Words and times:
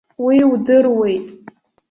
Уи 0.23 0.37
удыруеит. 0.51 1.27